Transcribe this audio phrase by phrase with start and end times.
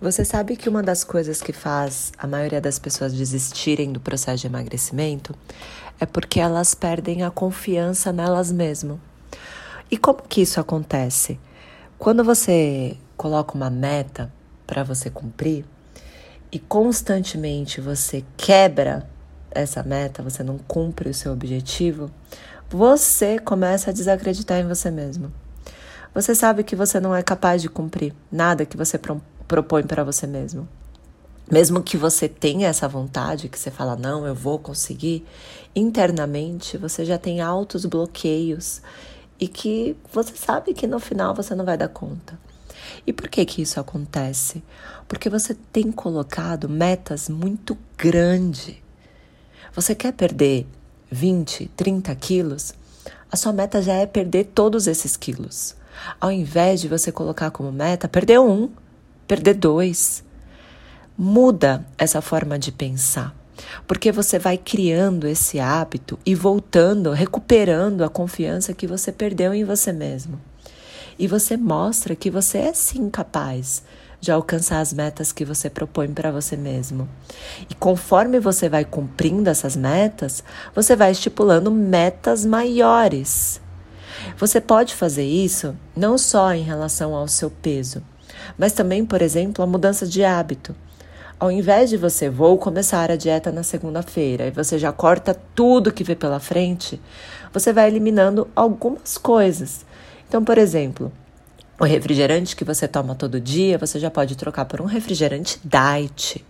[0.00, 4.42] Você sabe que uma das coisas que faz a maioria das pessoas desistirem do processo
[4.42, 5.34] de emagrecimento
[5.98, 8.98] é porque elas perdem a confiança nelas mesmas.
[9.90, 11.40] E como que isso acontece?
[11.98, 14.32] Quando você coloca uma meta
[14.66, 15.64] para você cumprir
[16.52, 19.08] e constantemente você quebra
[19.50, 22.10] essa meta, você não cumpre o seu objetivo,
[22.68, 25.32] você começa a desacreditar em você mesmo.
[26.14, 28.98] Você sabe que você não é capaz de cumprir nada que você
[29.48, 30.68] propõe para você mesmo.
[31.50, 35.24] Mesmo que você tenha essa vontade, que você fala, não, eu vou conseguir,
[35.74, 38.82] internamente você já tem altos bloqueios
[39.40, 42.38] e que você sabe que no final você não vai dar conta.
[43.06, 44.62] E por que que isso acontece?
[45.06, 48.76] Porque você tem colocado metas muito grandes.
[49.74, 50.66] Você quer perder
[51.10, 52.74] 20, 30 quilos?
[53.30, 55.74] A sua meta já é perder todos esses quilos.
[56.20, 58.70] Ao invés de você colocar como meta perder um,
[59.28, 60.24] perder dois.
[61.16, 63.34] Muda essa forma de pensar,
[63.86, 69.64] porque você vai criando esse hábito e voltando, recuperando a confiança que você perdeu em
[69.64, 70.40] você mesmo.
[71.18, 73.82] E você mostra que você é sim capaz
[74.20, 77.08] de alcançar as metas que você propõe para você mesmo.
[77.68, 80.42] E conforme você vai cumprindo essas metas,
[80.74, 83.60] você vai estipulando metas maiores.
[84.36, 88.02] Você pode fazer isso não só em relação ao seu peso,
[88.56, 90.74] mas também, por exemplo, a mudança de hábito.
[91.40, 95.92] Ao invés de você vou começar a dieta na segunda-feira e você já corta tudo
[95.92, 97.00] que vê pela frente,
[97.52, 99.86] você vai eliminando algumas coisas.
[100.28, 101.12] Então, por exemplo,
[101.78, 106.44] o refrigerante que você toma todo dia, você já pode trocar por um refrigerante diet.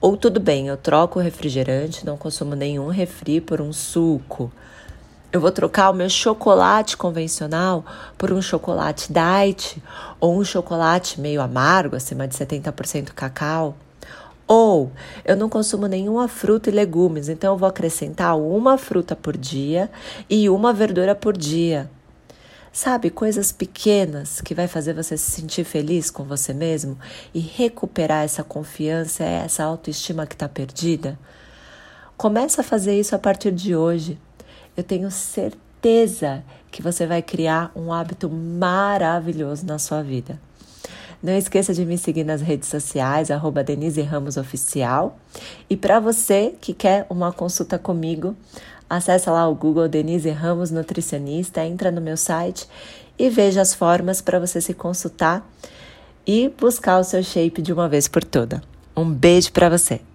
[0.00, 4.50] Ou tudo bem, eu troco o refrigerante, não consumo nenhum refri por um suco.
[5.34, 7.84] Eu vou trocar o meu chocolate convencional
[8.16, 9.82] por um chocolate diet
[10.20, 13.76] ou um chocolate meio amargo, acima de 70% cacau.
[14.46, 14.92] Ou
[15.24, 19.90] eu não consumo nenhuma fruta e legumes, então eu vou acrescentar uma fruta por dia
[20.30, 21.90] e uma verdura por dia.
[22.72, 26.96] Sabe, coisas pequenas que vai fazer você se sentir feliz com você mesmo
[27.34, 31.18] e recuperar essa confiança, essa autoestima que está perdida?
[32.16, 34.16] Começa a fazer isso a partir de hoje
[34.76, 40.40] eu tenho certeza que você vai criar um hábito maravilhoso na sua vida.
[41.22, 45.18] Não esqueça de me seguir nas redes sociais, arroba Denise Ramos Oficial.
[45.70, 48.36] E para você que quer uma consulta comigo,
[48.90, 52.68] acessa lá o Google Denise Ramos Nutricionista, entra no meu site
[53.18, 55.48] e veja as formas para você se consultar
[56.26, 58.62] e buscar o seu shape de uma vez por toda.
[58.96, 60.13] Um beijo para você!